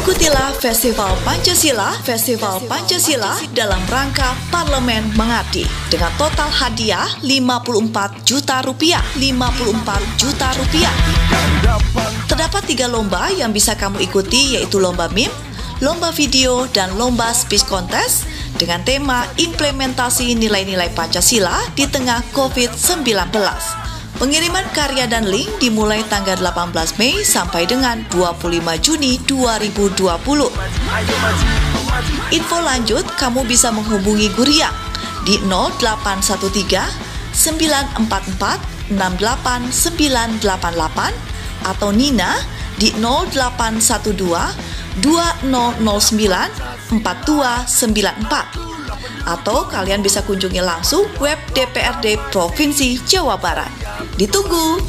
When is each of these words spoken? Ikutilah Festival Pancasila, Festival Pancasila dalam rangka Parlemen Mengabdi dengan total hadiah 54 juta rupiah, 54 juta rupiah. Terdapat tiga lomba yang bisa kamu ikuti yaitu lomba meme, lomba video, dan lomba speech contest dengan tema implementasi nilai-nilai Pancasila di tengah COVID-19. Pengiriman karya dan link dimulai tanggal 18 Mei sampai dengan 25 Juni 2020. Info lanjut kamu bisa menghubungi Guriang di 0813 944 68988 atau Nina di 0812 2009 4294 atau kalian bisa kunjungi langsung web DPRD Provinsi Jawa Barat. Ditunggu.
Ikutilah 0.00 0.56
Festival 0.56 1.12
Pancasila, 1.28 1.92
Festival 2.00 2.56
Pancasila 2.64 3.36
dalam 3.52 3.84
rangka 3.84 4.32
Parlemen 4.48 5.04
Mengabdi 5.12 5.68
dengan 5.92 6.08
total 6.16 6.48
hadiah 6.48 7.04
54 7.20 8.24
juta 8.24 8.64
rupiah, 8.64 9.04
54 9.20 10.00
juta 10.16 10.56
rupiah. 10.56 10.94
Terdapat 12.24 12.64
tiga 12.64 12.88
lomba 12.88 13.28
yang 13.36 13.52
bisa 13.52 13.76
kamu 13.76 14.00
ikuti 14.00 14.56
yaitu 14.56 14.80
lomba 14.80 15.12
meme, 15.12 15.28
lomba 15.84 16.08
video, 16.16 16.64
dan 16.72 16.96
lomba 16.96 17.36
speech 17.36 17.68
contest 17.68 18.24
dengan 18.56 18.80
tema 18.80 19.28
implementasi 19.36 20.32
nilai-nilai 20.32 20.96
Pancasila 20.96 21.60
di 21.76 21.84
tengah 21.84 22.24
COVID-19. 22.32 23.79
Pengiriman 24.20 24.68
karya 24.76 25.08
dan 25.08 25.24
link 25.24 25.48
dimulai 25.64 26.04
tanggal 26.04 26.36
18 26.36 26.76
Mei 27.00 27.24
sampai 27.24 27.64
dengan 27.64 28.04
25 28.12 28.60
Juni 28.76 29.16
2020. 29.24 29.96
Info 32.28 32.58
lanjut 32.60 33.08
kamu 33.16 33.48
bisa 33.48 33.72
menghubungi 33.72 34.28
Guriang 34.36 34.76
di 35.24 35.40
0813 35.48 37.32
944 37.32 38.92
68988 38.92 41.64
atau 41.64 41.88
Nina 41.88 42.36
di 42.76 42.92
0812 43.00 45.00
2009 45.00 47.00
4294 47.00 48.69
atau 49.24 49.66
kalian 49.68 50.00
bisa 50.00 50.20
kunjungi 50.24 50.62
langsung 50.62 51.06
web 51.18 51.38
DPRD 51.56 52.18
Provinsi 52.30 53.00
Jawa 53.04 53.36
Barat. 53.40 53.70
Ditunggu. 54.16 54.80